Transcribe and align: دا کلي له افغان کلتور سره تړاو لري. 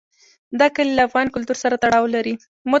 دا 0.59 0.67
کلي 0.75 0.93
له 0.95 1.03
افغان 1.07 1.27
کلتور 1.35 1.57
سره 1.63 1.75
تړاو 1.83 2.05
لري. 2.15 2.35